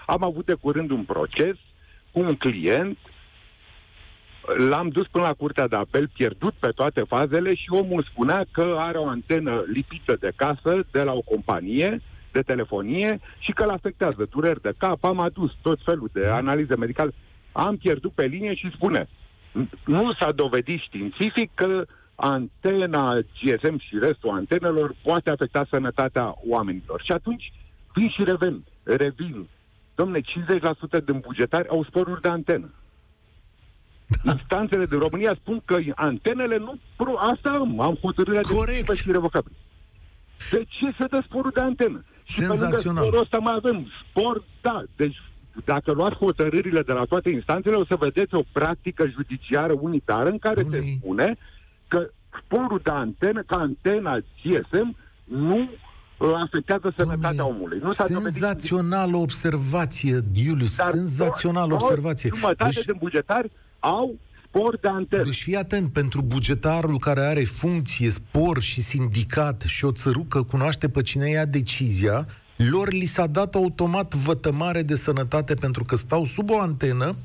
[0.05, 1.55] Am avut de curând un proces
[2.11, 2.97] cu un client
[4.57, 8.75] L-am dus până la curtea de apel, pierdut pe toate fazele și omul spunea că
[8.77, 13.69] are o antenă lipită de casă de la o companie de telefonie și că îl
[13.69, 15.03] afectează dureri de cap.
[15.03, 17.13] Am adus tot felul de analize medicale.
[17.51, 19.07] Am pierdut pe linie și spune
[19.85, 21.85] nu s-a dovedit științific că
[22.15, 27.01] antena GSM și restul antenelor poate afecta sănătatea oamenilor.
[27.03, 27.53] Și atunci
[27.93, 28.63] vin și revin.
[28.83, 29.47] Revin.
[29.95, 30.23] Domne, 50%
[31.05, 32.69] din bugetari au sporuri de antenă.
[34.23, 34.31] Da.
[34.31, 36.79] Instanțele din România spun că antenele nu...
[36.95, 38.87] Pro, asta am, am hotărârea Corect.
[38.87, 39.51] de și revocabil.
[40.51, 42.03] De ce să dă sporul de antenă?
[42.23, 44.83] Și pe lângă sporul ăsta mai avem spor, da.
[44.95, 45.21] Deci
[45.65, 50.37] dacă luați hotărârile de la toate instanțele, o să vedeți o practică judiciară unitară în
[50.37, 50.81] care Domnule.
[50.81, 51.37] se spune
[51.87, 52.09] că
[52.43, 55.69] sporul de antenă, ca antena GSM, nu
[56.17, 57.79] uh, afectează sănătatea omului.
[57.81, 62.29] Nu senzațională observație, Iulius, senzațională observație.
[62.35, 62.85] Jumătate deci...
[62.85, 65.23] din bugetari au spor de antenă.
[65.23, 70.89] Deci fii atent, pentru bugetarul care are funcție, spor și sindicat și o țărucă cunoaște
[70.89, 76.25] pe cine ia decizia, lor li s-a dat automat vătămare de sănătate pentru că stau
[76.25, 77.15] sub o antenă,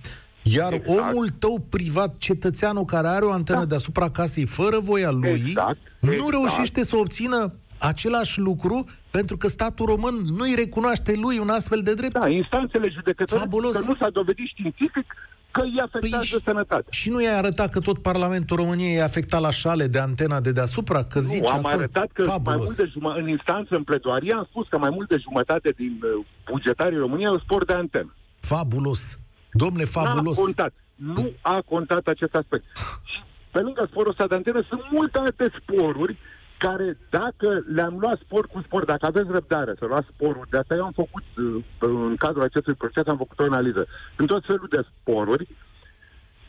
[0.42, 0.98] iar exact.
[0.98, 3.64] omul tău privat, cetățeanul care are o antenă da.
[3.64, 5.78] deasupra casei fără voia lui, exact.
[6.00, 6.30] nu exact.
[6.30, 11.94] reușește să obțină același lucru pentru că statul român nu-i recunoaște lui un astfel de
[11.94, 12.12] drept.
[12.12, 15.14] Da, instanțele judecătoare că nu s-a dovedit științific
[15.56, 16.90] că îi afectează păi, sănătatea.
[16.90, 20.52] Și nu i-ai arătat că tot Parlamentul României e afectat la șale de antena de
[20.52, 21.04] deasupra?
[21.04, 22.46] Că zici nu, am acolo, arătat că fabulos.
[22.46, 25.70] mai mult de jumătate, în instanță, în pledoarie, am spus că mai mult de jumătate
[25.76, 28.14] din uh, bugetarii României au spor de antenă.
[28.40, 29.18] Fabulos.
[29.52, 30.36] Domnule, fabulos.
[30.36, 30.72] Nu a contat.
[30.94, 32.64] Nu a contat acest aspect.
[33.10, 33.18] Și
[33.50, 36.16] pe lângă sporul ăsta de antenă sunt multe alte sporuri
[36.58, 40.74] care, dacă le-am luat spor cu spor, dacă aveți răbdare să luați sporul, de asta
[40.74, 43.86] eu am făcut, uh, în cadrul acestui proces, am făcut o analiză.
[44.16, 45.48] Sunt tot felul de sporuri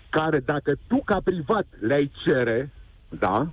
[0.09, 2.71] care, dacă tu, ca privat, le-ai cere,
[3.09, 3.47] da,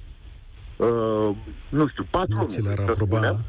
[0.77, 1.37] uh,
[1.69, 3.17] nu știu, patronul, nu ți le-ar aproba.
[3.17, 3.41] Spunem,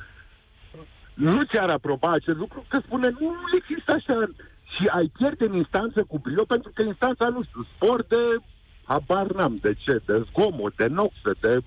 [1.14, 4.30] nu ți-ar aproba acest lucru, că spune, nu există așa,
[4.76, 8.38] și ai pierde în instanță cu brio, pentru că instanța, nu știu, spor de
[8.84, 11.62] habar n-am de ce, de zgomot, de noxe, de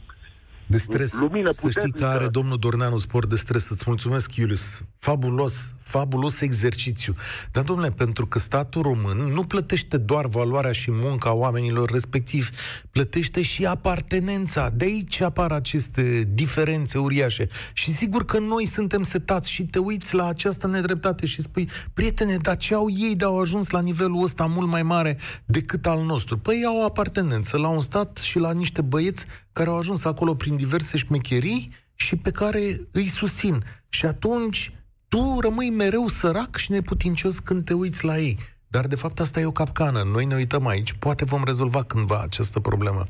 [0.69, 1.13] de stres.
[1.13, 3.69] Lumină să știi că are domnul Dorneanu sport de stres.
[3.69, 4.83] Îți mulțumesc, Iulius.
[4.99, 7.13] Fabulos, fabulos exercițiu.
[7.53, 12.51] Dar, domnule, pentru că statul român nu plătește doar valoarea și munca oamenilor respectiv,
[12.91, 14.71] plătește și apartenența.
[14.75, 17.49] De aici apar aceste diferențe uriașe.
[17.73, 22.37] Și sigur că noi suntem setați și te uiți la această nedreptate și spui, prietene,
[22.37, 26.05] dar ce au ei de au ajuns la nivelul ăsta mult mai mare decât al
[26.05, 26.39] nostru?
[26.39, 29.27] Păi au apartenență la un stat și la niște băieți
[29.59, 33.65] care au ajuns acolo prin diverse șmecherii și pe care îi susțin.
[33.89, 34.73] Și atunci
[35.09, 38.39] tu rămâi mereu sărac și neputincios când te uiți la ei.
[38.69, 40.03] Dar de fapt asta e o capcană.
[40.03, 43.07] Noi ne uităm aici, poate vom rezolva cândva această problemă.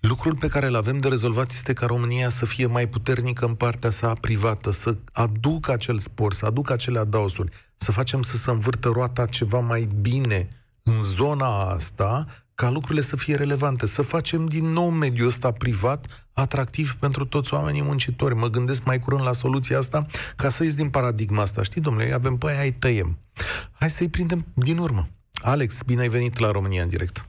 [0.00, 3.54] Lucrul pe care îl avem de rezolvat este ca România să fie mai puternică în
[3.54, 8.50] partea sa privată, să aducă acel spor, să aducă acele adaosuri, să facem să se
[8.50, 10.48] învârtă roata ceva mai bine
[10.82, 12.26] în zona asta,
[12.62, 17.54] ca lucrurile să fie relevante, să facem din nou mediul ăsta privat atractiv pentru toți
[17.54, 18.34] oamenii muncitori.
[18.34, 21.62] Mă gândesc mai curând la soluția asta ca să ies din paradigma asta.
[21.62, 23.18] Știi, domnule, avem pe aia, îi tăiem.
[23.78, 25.06] Hai să-i prindem din urmă.
[25.42, 27.24] Alex, bine ai venit la România în direct.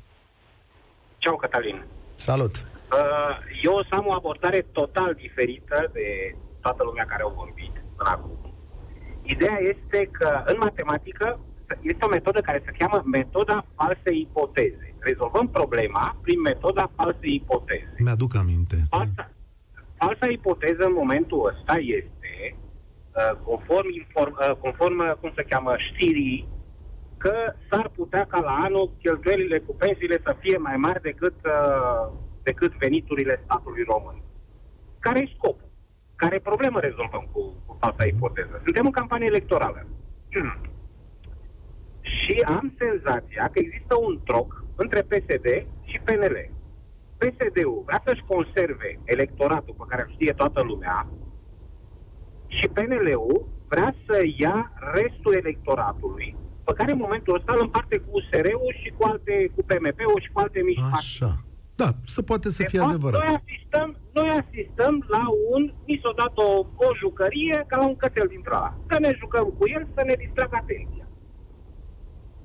[1.18, 1.84] Ceau, Cătălin.
[2.16, 2.56] Salut.
[2.56, 7.74] Uh, eu o să am o abordare total diferită de toată lumea care au vorbit
[7.98, 8.54] până acum.
[9.24, 11.40] Ideea este că în matematică
[11.82, 14.96] este o metodă care se cheamă metoda falsei ipoteze.
[15.00, 17.96] Rezolvăm problema prin metoda falsei ipoteze.
[17.98, 18.78] Mi-aduc aminte.
[18.90, 19.32] Falsa,
[19.98, 25.74] falsa ipoteză în momentul ăsta este, uh, conform, inform, uh, conform, uh, cum se cheamă,
[25.92, 26.48] știrii,
[27.18, 27.36] că
[27.70, 31.36] s-ar putea ca la anul cheltuielile cu pensiile să fie mai mari decât,
[32.44, 34.22] decât veniturile statului român.
[35.00, 35.70] Care e scopul?
[36.16, 38.62] Care problemă rezolvăm cu, cu falsa ipoteză?
[38.64, 39.88] Suntem în campanie electorală.
[42.20, 45.48] și am senzația că există un troc între PSD
[45.90, 46.38] și PNL.
[47.18, 51.08] PSD-ul vrea să-și conserve electoratul pe care îl știe toată lumea
[52.48, 58.10] și PNL-ul vrea să ia restul electoratului pe care în momentul ăsta îl împarte cu
[58.18, 61.26] USR-ul și cu alte, cu PMP-ul și cu alte mici Așa.
[61.26, 61.52] Partide.
[61.76, 63.22] Da, să poate să de fie fapt, adevărat.
[63.24, 65.24] Noi asistăm, noi asistăm la
[65.54, 66.50] un, mi s-a dat o,
[66.86, 68.78] o jucărie ca la un cățel dintre ăla.
[68.90, 71.03] Să ne jucăm cu el, să ne distragă atenția.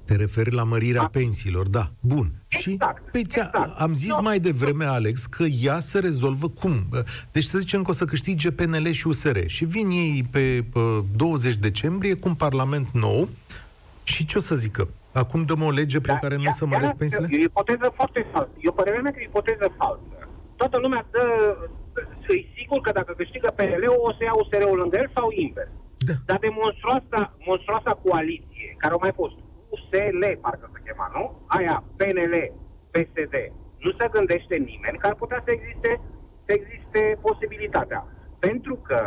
[0.09, 1.07] Te referi la mărirea da.
[1.07, 1.91] pensiilor, da.
[2.01, 2.27] Bun.
[2.49, 3.55] Exact, și pe exact.
[3.79, 4.23] am zis no.
[4.23, 6.73] mai devreme, Alex, că ea se rezolvă cum?
[7.33, 10.81] Deci să zicem că o să câștige PNL și USR și vin ei pe, pe
[11.17, 13.29] 20 decembrie cu un parlament nou
[14.03, 14.89] și ce o să zică?
[15.13, 17.29] Acum dăm o lege prin da, care nu să măresc pensiile?
[17.31, 18.51] E o ipoteză foarte falsă.
[18.61, 20.29] E o părere mea că e o ipoteză falsă.
[20.57, 21.25] Toată lumea dă,
[22.29, 25.73] e sigur că dacă câștigă PNL-ul, o să ia USR-ul lângă el sau invers.
[25.99, 26.15] Da.
[26.29, 29.35] Dar de monstruoasa, monstruoasa coaliție, care au mai fost
[29.69, 31.25] USL, parcă se chema, nu?
[31.47, 32.35] Aia, PNL,
[32.91, 33.35] PSD.
[33.85, 36.01] Nu se gândește nimeni că ar putea să existe,
[36.45, 38.07] să existe posibilitatea.
[38.39, 39.01] Pentru că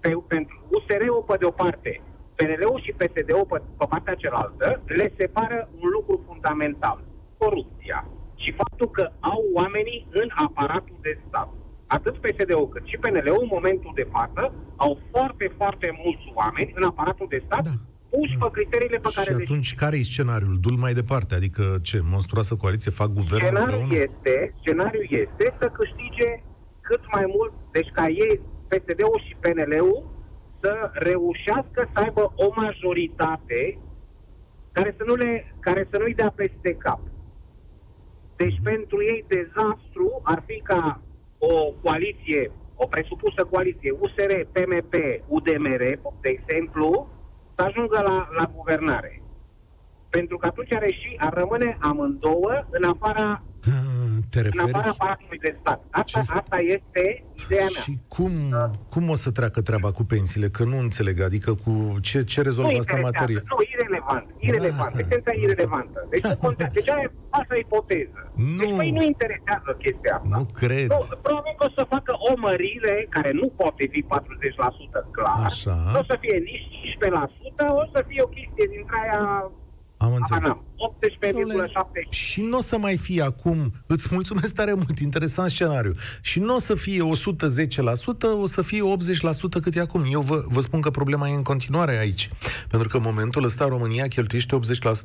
[0.00, 2.02] pe, pentru USR-ul, pe de o parte,
[2.34, 7.04] PNL-ul și PSD-ul, pe, pe partea cealaltă, le separă un lucru fundamental.
[7.38, 8.08] Corupția.
[8.34, 11.48] Și faptul că au oamenii în aparatul de stat.
[11.86, 16.82] Atât PSD-ul cât și PNL-ul, în momentul de față, au foarte, foarte mulți oameni în
[16.82, 17.70] aparatul de stat da
[18.10, 19.32] puși pe criteriile pe care...
[19.32, 20.58] Și atunci, le care e scenariul?
[20.60, 24.04] Dul mai departe, adică ce, monstruoasă coaliție, fac guvernul scenariul împreună?
[24.08, 26.42] este, scenariul este să câștige
[26.80, 30.14] cât mai mult, deci ca ei, PSD-ul și PNL-ul,
[30.60, 33.78] să reușească să aibă o majoritate
[34.72, 37.00] care să nu le, care să nu-i dea peste cap.
[38.36, 41.00] Deci pentru ei dezastru ar fi ca
[41.38, 44.94] o coaliție, o presupusă coaliție USR, PMP,
[45.26, 45.82] UDMR,
[46.20, 47.08] de exemplu,
[47.56, 49.22] să ajungă la, la guvernare.
[50.10, 53.42] Pentru că atunci are și ar rămâne amândouă în afara
[54.30, 54.68] te referi?
[54.68, 55.84] În afara aparatului de stat.
[55.90, 56.32] Asta, Ce...
[56.32, 57.82] asta este ideea mea.
[57.82, 58.70] Și cum, uh.
[58.90, 60.48] cum o să treacă treaba cu pensiile?
[60.48, 61.20] Că nu înțeleg.
[61.20, 63.42] Adică cu ce, ce rezolvă nu asta materie?
[63.48, 64.26] Nu, irrelevant.
[64.48, 64.94] Irelevant.
[64.94, 65.00] Ah.
[65.04, 65.98] Esența irelevantă.
[66.12, 66.72] Deci nu contează.
[66.78, 68.20] Deci aia e falsă ipoteză.
[68.34, 68.56] Nu.
[68.60, 70.36] Deci păi nu interesează chestia asta.
[70.36, 70.88] Nu cred.
[70.94, 74.06] Nu, probabil că o să facă o mărire care nu poate fi 40%
[75.16, 75.38] clar.
[75.50, 75.76] Așa.
[75.92, 76.66] Nu o să fie nici
[76.98, 79.50] 15%, o să fie o chestie dintre aia
[80.04, 80.56] am înțeles.
[80.76, 82.08] 18,7.
[82.10, 86.54] Și nu o să mai fie acum, îți mulțumesc tare mult, interesant scenariu, și nu
[86.54, 87.06] o să fie 110%,
[88.40, 88.80] o să fie
[89.58, 90.06] 80% cât e acum.
[90.10, 92.30] Eu vă, vă spun că problema e în continuare aici.
[92.68, 94.58] Pentru că în momentul ăsta România cheltuiește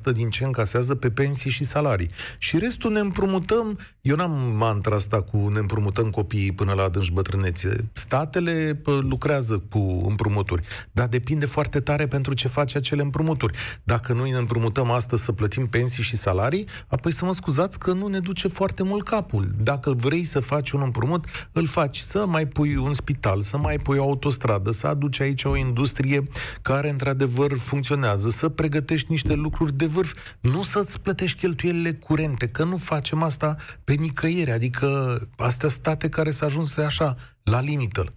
[0.10, 2.10] 80% din ce încasează pe pensii și salarii.
[2.38, 7.12] Și restul ne împrumutăm, eu n-am mantra asta cu ne împrumutăm copiii până la adânci
[7.12, 7.90] bătrânețe.
[7.94, 13.58] Statele pă, lucrează cu împrumuturi, dar depinde foarte tare pentru ce face acele împrumuturi.
[13.84, 17.80] Dacă noi ne împrumutăm așteptăm astăzi să plătim pensii și salarii, apoi să mă scuzați
[17.80, 19.48] că nu ne duce foarte mult capul.
[19.64, 23.78] Dacă vrei să faci un împrumut, îl faci să mai pui un spital, să mai
[23.78, 26.24] pui o autostradă, să aduci aici o industrie
[26.62, 32.64] care într-adevăr funcționează, să pregătești niște lucruri de vârf, nu să-ți plătești cheltuielile curente, că
[32.64, 38.08] nu facem asta pe nicăieri, adică astea state care s-a ajuns așa, la limită.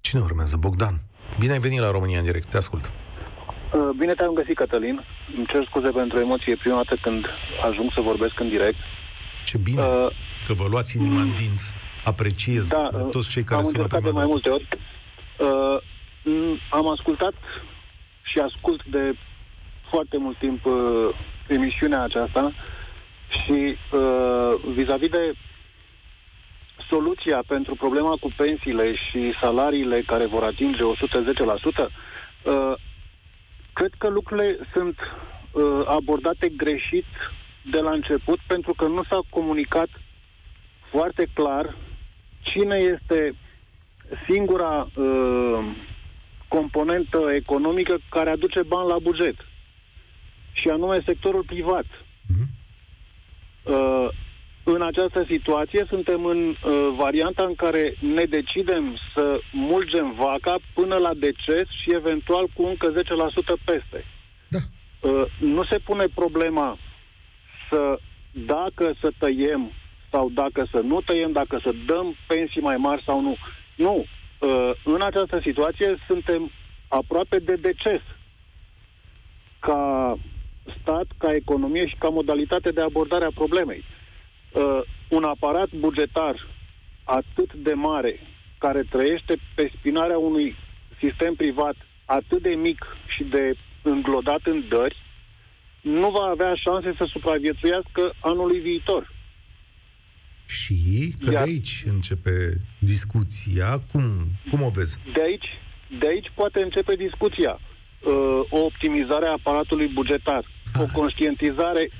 [0.00, 0.56] Cine urmează?
[0.56, 1.00] Bogdan.
[1.38, 3.03] Bine ai venit la România în direct, te ascult.
[3.74, 5.04] Uh, bine te-am găsit, Cătălin.
[5.36, 7.26] Îmi cer scuze pentru emoție prima dată când
[7.70, 8.78] ajung să vorbesc în direct.
[9.44, 10.06] Ce bine uh,
[10.46, 11.74] că vă luați inima în dinți.
[12.04, 14.68] Apreciez da, toți cei care am sună pe de mai multe ori.
[15.38, 17.34] Uh, am ascultat
[18.22, 19.14] și ascult de
[19.90, 21.08] foarte mult timp uh,
[21.46, 22.52] emisiunea aceasta
[23.28, 25.32] și uh, vis-a-vis de
[26.88, 31.88] soluția pentru problema cu pensiile și salariile care vor atinge 110%,
[32.42, 32.74] uh,
[33.74, 37.04] Cred că lucrurile sunt uh, abordate greșit
[37.70, 39.88] de la început pentru că nu s-a comunicat
[40.90, 41.76] foarte clar
[42.40, 43.34] cine este
[44.28, 45.64] singura uh,
[46.48, 49.36] componentă economică care aduce bani la buget.
[50.52, 51.84] și anume sectorul privat.
[52.26, 52.48] Mhm.
[53.62, 54.08] Uh,
[54.64, 60.96] în această situație suntem în uh, varianta în care ne decidem să mulgem vaca până
[60.96, 62.94] la deces și eventual cu încă 10%
[63.64, 64.04] peste.
[64.48, 64.58] Da.
[65.08, 66.78] Uh, nu se pune problema
[67.70, 67.98] să
[68.30, 69.72] dacă să tăiem
[70.10, 73.36] sau dacă să nu tăiem, dacă să dăm pensii mai mari sau nu.
[73.74, 74.04] Nu.
[74.38, 76.50] Uh, în această situație suntem
[76.88, 78.00] aproape de deces
[79.58, 80.14] ca
[80.80, 83.78] stat, ca economie și ca modalitate de abordare a problemei.
[83.78, 84.02] Uh,
[85.08, 86.46] un aparat bugetar
[87.04, 88.20] atât de mare,
[88.58, 90.56] care trăiește pe spinarea unui
[90.98, 91.74] sistem privat
[92.04, 92.86] atât de mic
[93.16, 94.96] și de înglodat în dări,
[95.80, 99.12] nu va avea șanse să supraviețuiască anului viitor.
[100.46, 103.82] Și că Iar- de aici începe discuția.
[103.92, 104.02] Cum,
[104.50, 104.98] cum o vezi?
[105.12, 105.46] De aici,
[105.98, 107.60] de aici poate începe discuția.
[107.60, 108.12] Uh,
[108.48, 110.44] o optimizare a aparatului bugetar,
[110.74, 111.90] o conștientizare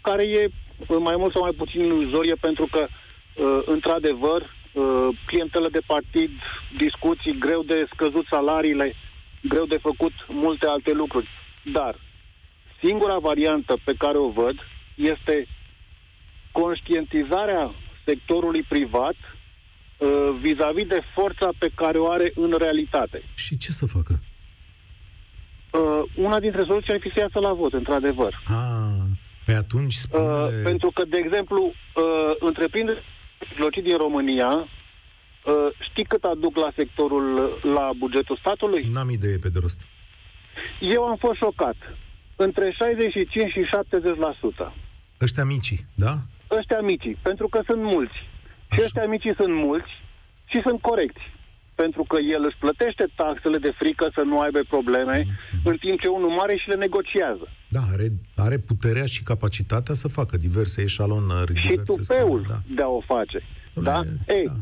[0.00, 0.52] care e uh,
[0.86, 6.30] mai mult sau mai puțin iluzorie pentru că, uh, într-adevăr, uh, clientele de partid,
[6.78, 8.94] discuții, greu de scăzut salariile,
[9.42, 11.28] greu de făcut multe alte lucruri.
[11.72, 11.96] Dar
[12.82, 14.56] singura variantă pe care o văd
[14.94, 15.46] este
[16.52, 17.74] conștientizarea
[18.04, 19.14] sectorului privat
[19.96, 20.08] uh,
[20.40, 23.22] vis-a-vis de forța pe care o are în realitate.
[23.34, 24.18] Și ce să facă?
[25.72, 28.42] Uh, una dintre soluții ar fi să iasă la vot, într-adevăr.
[28.46, 29.07] Ah,
[29.48, 33.04] pe atunci Uh, spune pentru că, de exemplu, uh, întreprinderi
[33.50, 37.24] mijlocii din România, uh, știi cât aduc la sectorul,
[37.76, 38.82] la bugetul statului?
[38.92, 39.80] N-am idee pe de rost.
[40.80, 41.76] Eu am fost șocat.
[42.36, 44.74] Între 65 și 70%.
[45.20, 46.14] Ăștia micii, da?
[46.50, 48.18] Ăștia micii, pentru că sunt mulți.
[48.72, 48.84] Și Așa.
[48.84, 49.90] ăștia micii sunt mulți
[50.46, 51.24] și sunt corecți.
[51.74, 55.26] Pentru că el își plătește taxele de frică să nu aibă probleme,
[55.64, 57.48] în timp ce unul mare și le negociază.
[57.68, 61.56] Da, are, are puterea și capacitatea să facă diverse eșalonări.
[61.60, 63.38] și diverse tupeul scheme, de a o face.
[63.40, 64.02] Dom'le, Da?
[64.28, 64.52] Ei, da.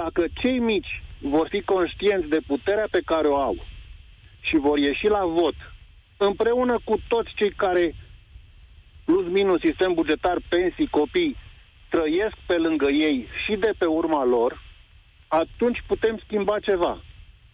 [0.00, 3.56] dacă cei mici vor fi conștienți de puterea pe care o au
[4.40, 5.54] și vor ieși la vot
[6.16, 7.94] împreună cu toți cei care
[9.04, 11.36] plus minus sistem bugetar, pensii, copii,
[11.88, 14.62] trăiesc pe lângă ei și de pe urma lor,
[15.28, 17.02] atunci putem schimba ceva.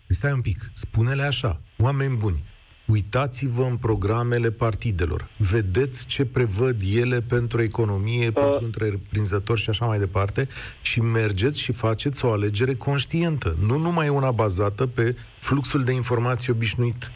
[0.08, 2.42] Stai un pic, spune-le așa, oameni buni,
[2.86, 8.32] uitați-vă în programele partidelor, vedeți ce prevăd ele pentru economie, uh.
[8.32, 10.48] pentru întreprinzători și așa mai departe
[10.82, 16.52] și mergeți și faceți o alegere conștientă, nu numai una bazată pe fluxul de informații
[16.52, 17.10] obișnuit.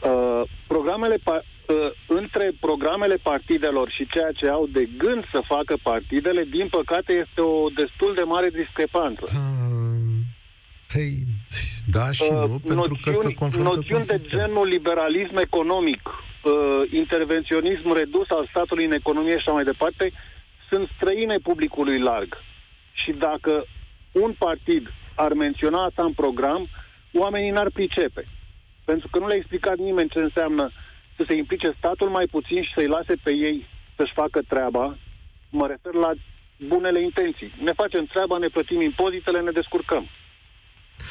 [0.00, 1.76] Uh, programele pa- uh,
[2.08, 7.40] între programele partidelor și ceea ce au de gând să facă partidele, din păcate, este
[7.40, 9.22] o destul de mare discrepanță.
[9.26, 9.62] Ah,
[10.92, 11.14] Hei,
[11.86, 14.38] da și nu, Uh, pentru că se confruntă cu un noțiuni de sistem.
[14.38, 20.12] genul liberalism economic, uh, intervenționism redus al statului în economie și așa mai departe,
[20.70, 22.36] sunt străine publicului larg.
[22.92, 23.64] Și dacă
[24.12, 26.68] un partid ar menționa asta în program,
[27.12, 28.24] oamenii n-ar pricepe.
[28.84, 30.70] Pentru că nu le-a explicat nimeni ce înseamnă
[31.16, 33.66] să se implice statul mai puțin și să-i lase pe ei
[33.96, 34.96] să-și facă treaba.
[35.50, 36.12] Mă refer la
[36.66, 37.54] bunele intenții.
[37.62, 40.08] Ne facem treaba, ne plătim impozitele, ne descurcăm.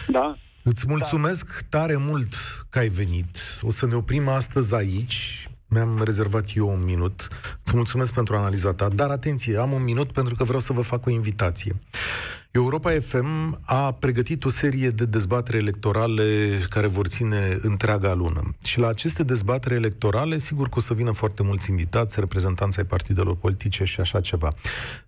[0.07, 0.37] Da?
[0.63, 1.77] Îți mulțumesc da.
[1.77, 2.35] tare mult
[2.69, 3.37] că ai venit.
[3.61, 5.45] O să ne oprim astăzi aici.
[5.67, 7.27] Mi-am rezervat eu un minut.
[7.63, 10.81] Îți mulțumesc pentru analiza ta, dar atenție, am un minut pentru că vreau să vă
[10.81, 11.79] fac o invitație.
[12.51, 18.55] Europa FM a pregătit o serie de dezbatere electorale care vor ține întreaga lună.
[18.63, 22.85] Și la aceste dezbatere electorale, sigur că o să vină foarte mulți invitați, reprezentanți ai
[22.85, 24.53] partidelor politice și așa ceva.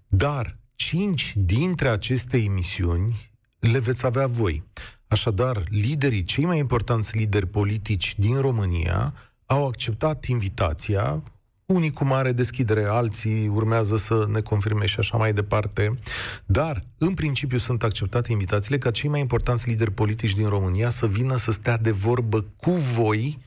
[0.08, 3.33] Dar cinci dintre aceste emisiuni
[3.72, 4.64] le veți avea voi.
[5.08, 9.14] Așadar, liderii, cei mai importanți lideri politici din România
[9.46, 11.24] au acceptat invitația,
[11.66, 15.98] unii cu mare deschidere, alții urmează să ne confirme și așa mai departe,
[16.46, 21.08] dar în principiu sunt acceptate invitațiile ca cei mai importanți lideri politici din România să
[21.08, 23.40] vină să stea de vorbă cu voi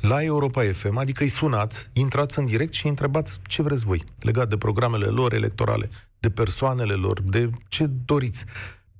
[0.00, 4.02] la Europa FM, adică îi sunați, intrați în direct și îi întrebați ce vreți voi,
[4.18, 8.44] legat de programele lor electorale, de persoanele lor, de ce doriți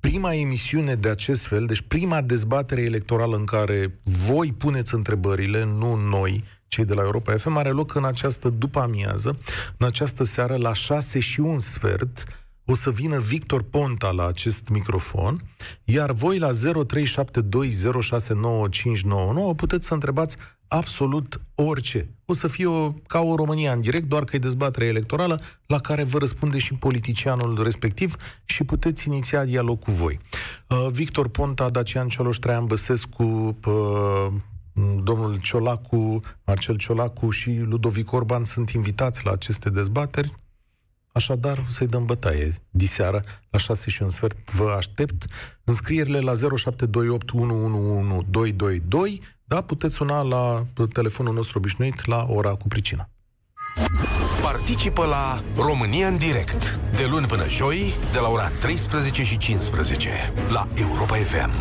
[0.09, 5.95] prima emisiune de acest fel, deci prima dezbatere electorală în care voi puneți întrebările, nu
[5.95, 9.37] noi, cei de la Europa FM, are loc în această după amiază,
[9.77, 12.23] în această seară, la 6 și un sfert,
[12.65, 15.41] o să vină Victor Ponta la acest microfon,
[15.83, 16.55] iar voi la 0372069599
[19.55, 20.37] puteți să întrebați
[20.73, 22.09] absolut orice.
[22.25, 25.79] O să fie o, ca o România în direct, doar că e dezbatere electorală la
[25.79, 28.15] care vă răspunde și politicianul respectiv
[28.45, 30.19] și puteți iniția dialog cu voi.
[30.69, 34.27] Uh, Victor Ponta, Dacian Cioloș, Traian Băsescu, uh,
[35.03, 40.31] domnul Ciolacu, Marcel Ciolacu și Ludovic Orban sunt invitați la aceste dezbateri.
[41.11, 42.61] Așadar, să-i dăm bătaie.
[42.69, 45.25] Diseară, la 6 și un sfert, vă aștept.
[45.63, 49.21] Înscrierile la 0728 111222.
[49.53, 53.09] Da, puteți suna la telefonul nostru obișnuit la ora cu pricina.
[54.41, 60.09] Participă la România în direct, de luni până joi, de la ora 13 și 15,
[60.49, 61.51] la Europa FM.